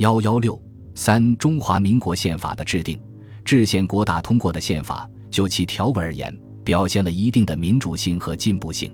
[0.00, 0.58] 幺幺六
[0.94, 2.98] 三中华民国宪法的制定，
[3.44, 6.34] 制宪国大通过的宪法，就其条文而言，
[6.64, 8.90] 表现了一定的民主性和进步性。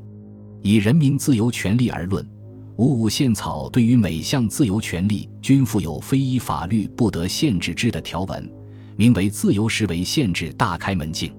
[0.62, 2.28] 以人民自由权利而论，
[2.76, 8.52] 五五宪草对于每项自由权利均附有非依法律不得限制之的条文，
[8.96, 11.32] 名为自由实为限制大开门径。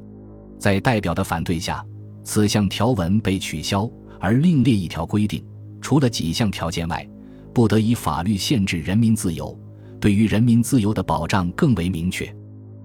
[0.57, 1.86] 在代表的反对下，
[2.23, 3.86] 此项条文被取消，
[4.18, 5.45] 而另列一条规定，
[5.81, 7.05] 除了几项条件外。
[7.57, 9.59] 不得以法律限制人民自由，
[9.99, 12.31] 对于人民自由的保障更为明确。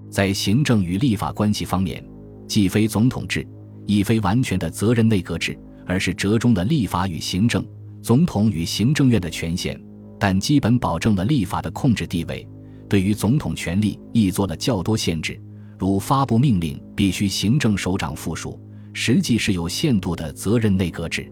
[0.09, 2.03] 在行政与立法关系方面，
[2.47, 3.47] 既非总统制，
[3.85, 5.55] 亦非完全的责任内阁制，
[5.85, 7.63] 而是折中了立法与行政、
[8.01, 9.79] 总统与行政院的权限，
[10.19, 12.43] 但基本保证了立法的控制地位。
[12.89, 15.39] 对于总统权力，亦做了较多限制，
[15.77, 18.59] 如发布命令必须行政首长复数，
[18.91, 21.31] 实际是有限度的责任内阁制。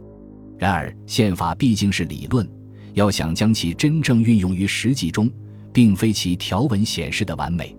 [0.59, 2.47] 然而，宪法毕竟是理论。
[2.93, 5.31] 要想将其真正运用于实际中，
[5.71, 7.75] 并非其条文显示的完美。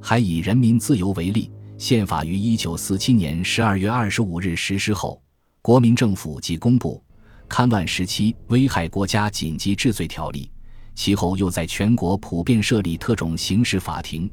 [0.00, 5.20] 还以人民自由为例，宪法于一九四七年十二月二十五日实施后，
[5.62, 7.02] 国民政府即公布
[7.54, 10.50] 《戡乱时期危害国家紧急治罪条例》，
[10.94, 14.30] 其后又在全国普遍设立特种刑事法庭，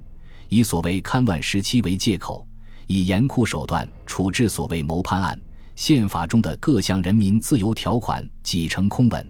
[0.50, 2.47] 以所谓戡乱时期为借口，
[2.88, 5.39] 以严酷手段处置所谓谋叛案。
[5.75, 9.28] 宪法中的各项人民自由条款几成空文。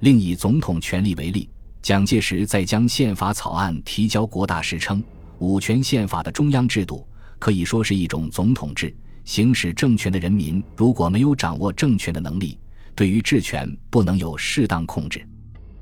[0.00, 1.48] 另以总统权力为例，
[1.82, 5.02] 蒋介石在将宪法草案提交国大时称
[5.38, 7.06] ：“五权宪法的中央制度
[7.38, 12.58] 可以说是一种总统制，行使政权的人民如果没有掌握政权的能力，
[12.94, 15.22] 对于治权不能有适当控制，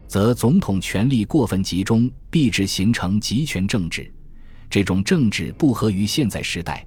[0.09, 4.13] 则总统权力过分集中，必致形成集权政治。
[4.69, 6.85] 这种政治不合于现在时代，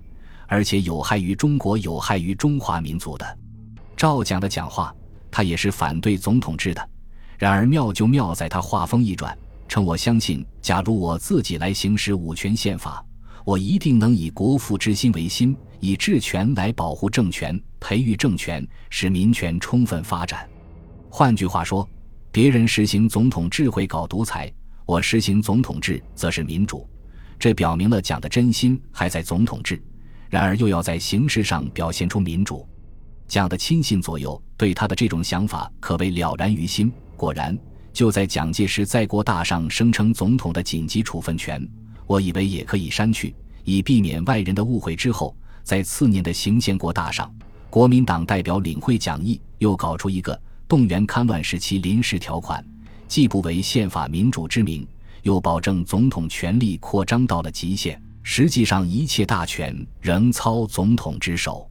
[0.47, 3.37] 而且有害于中国，有害于中华民族的。”
[3.95, 4.93] 赵蒋的讲话，
[5.31, 6.89] 他也是反对总统制的。
[7.41, 9.35] 然而妙就妙在他话锋一转，
[9.67, 13.03] 称我相信，假如我自己来行使五权宪法，
[13.43, 20.47] 我一定能以国父之心为心，以治权来保护政权，培育政权，使民权充分发展。
[21.09, 21.89] 换句话说，
[22.31, 24.53] 别人实行总统制会搞独裁，
[24.85, 26.87] 我实行总统制则是民主。
[27.39, 29.81] 这表明了蒋的真心还在总统制，
[30.29, 32.69] 然而又要在形式上表现出民主。
[33.27, 36.93] 蒋的亲信左右对他的这种想法可谓了然于心。
[37.21, 37.55] 果然，
[37.93, 41.63] 就在蒋介石在国大上声称总统的紧急处分权，
[42.07, 44.95] 我以为也可以删去，以避免外人的误会。
[44.95, 47.31] 之后，在次年的行宪国大上，
[47.69, 52.65] 国民党代表领会讲义，又搞出一个动员戡乱时期临时条款，
[53.07, 54.87] 既不为宪法民主之名，
[55.21, 61.69] 又保证总统权力扩张到了极限，实际上一切大权仍操总统之手。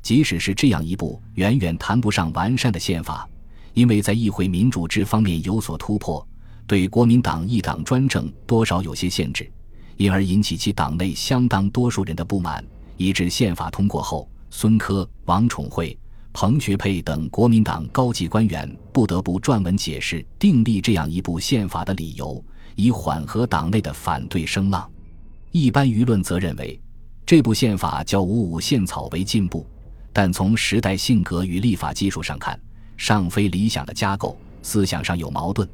[0.00, 3.28] 即使是这样一部远远谈不上完善的宪法。
[3.76, 6.26] 因为在议会民主制方面有所突破，
[6.66, 9.52] 对国民党一党专政多少有些限制，
[9.98, 12.64] 因而引起其党内相当多数人的不满，
[12.96, 15.94] 以致宪法通过后，孙科、王宠惠、
[16.32, 22.42] 彭学沛等国民党高级官员不得不撰文解释订立这样一部宪法的理由，
[22.76, 24.90] 以缓和党内的反对声浪。
[25.50, 26.80] 一般舆论则认为，
[27.26, 29.66] 这部宪法较五五宪草为进步，
[30.14, 32.58] 但从时代性格与立法技术上看。
[32.96, 35.68] 尚非理想的架构，思想上有矛盾，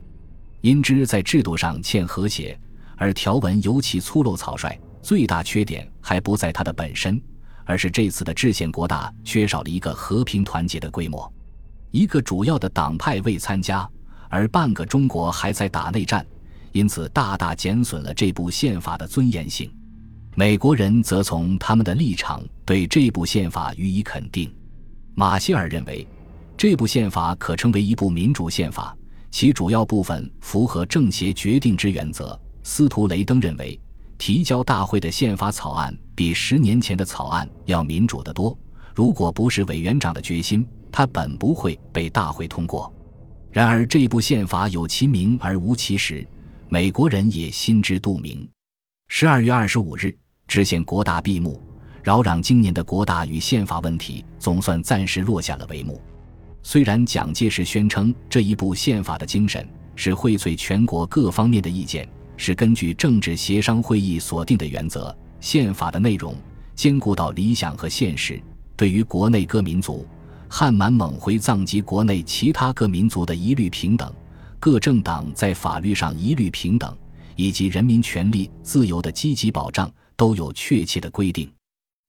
[0.60, 2.58] 因之在制度上欠和谐，
[2.96, 4.78] 而条文尤其粗陋草率。
[5.02, 7.20] 最大缺点还不在它的本身，
[7.64, 11.32] 而是这次的制宪国大缺少了一个和平团结的规模，
[11.90, 13.88] 一个主要的党派未参加，
[14.28, 16.24] 而半个中国还在打内战，
[16.70, 19.68] 因此大大减损了这部宪法的尊严性。
[20.36, 24.54] 美国人则从他们的立场对这部宪法予以肯定。
[25.14, 26.06] 马歇尔认为。
[26.56, 28.96] 这部宪法可称为一部民主宪法，
[29.30, 32.38] 其主要部分符合政协决定之原则。
[32.62, 33.78] 司徒雷登认为，
[34.16, 38.56] 提交大会的宪法草案比十年前的草案要民主得多。
[38.94, 42.92] 如果不是委员长的决心，他本不会被大会通过。
[43.50, 46.24] 然而，这部宪法有其名而无其实，
[46.68, 48.48] 美国人也心知肚明。
[49.08, 50.16] 十二月二十五日，
[50.46, 51.60] 制宪国大闭幕，
[52.02, 56.00] 扰攘今年的国大与宪法问题总算暂时落下了帷幕。
[56.62, 59.66] 虽然蒋介石宣称这一部宪法的精神
[59.96, 66.34] 是荟萃全国各方面的意见，是根据政治协商会议所定的原则，宪法的内容
[66.74, 68.40] 兼顾到理想和现实，
[68.76, 70.06] 对于国内各民族
[70.48, 74.12] 汉满蒙回藏及国内其他各民族的一律平等，
[74.60, 76.96] 各政党在法律上一律平等，
[77.36, 81.50] 以及人民权利自由的积极保障，都有确切的规定。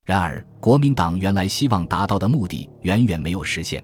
[0.06, 3.84] 然而，国民党原来希望达到的目的远远没有实现。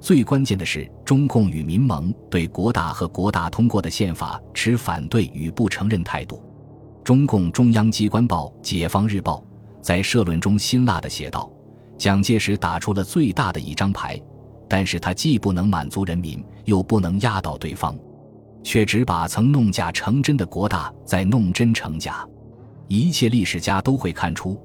[0.00, 6.42] 最关键的是，中共与民盟对国大和国大通过的宪法持反对与不承认态度。
[7.04, 9.44] 中共中央机关报《解放日报》
[9.82, 11.52] 在社论中辛辣地写道
[11.98, 14.18] ：“蒋介石打出了最大的一张牌，
[14.68, 17.94] 但是他既不能满足人民，又不能压倒对方，
[18.62, 22.26] 却只把曾弄假成真的国大再弄真成假。
[22.88, 24.58] 一切历史家都会看出，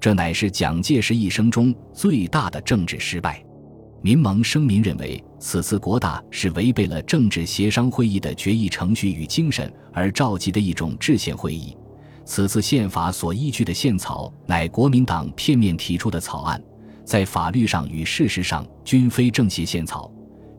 [0.00, 3.40] 这乃是蒋介石一生中最大的政治失败。”
[4.02, 11.76] 民盟声明认为，此次国大是违背了政治协商会议的决议程序与精神而召集的一种制宪会议。
[12.24, 16.62] 此次宪法所依据的宪草乃国民党片面提出的草案，
[17.04, 20.10] 在法律上与事实上均非正协宪草。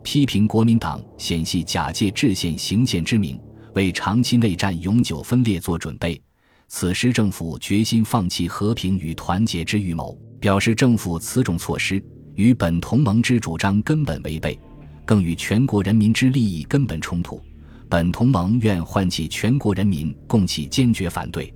[0.03, 3.39] 批评国民党显系假借制宪行宪之名，
[3.73, 6.21] 为长期内战、永久分裂做准备。
[6.67, 12.03] 此时政府决心放弃和平与团结之预谋，表示政府此种措施。
[12.35, 14.59] 与本同盟之主张根本违背，
[15.05, 17.41] 更与全国人民之利益根本冲突。
[17.89, 21.53] 本同盟愿唤起全国人民共起坚决反对。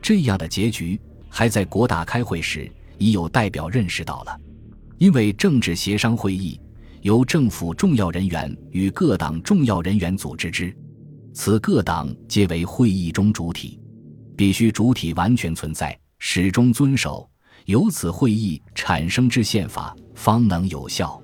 [0.00, 4.40] 这样的结局，还在国大开会时已有代表认识到了。
[4.98, 6.60] 因为政治协商会议
[7.00, 10.72] 由政府重要人员与各党重要人员组织之，
[11.32, 13.80] 此各党皆为会议中主体，
[14.36, 17.28] 必须主体完全存在，始终遵守。
[17.66, 21.20] 由此会议产生之宪法方能有效。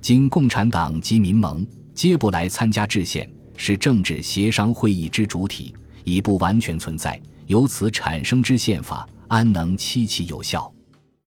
[0.00, 5.74] 今共产党及民盟皆不来参加制宪，是政治协商会议之主体
[6.04, 10.72] 已不完全存在，由此产生之宪法安能期其有效？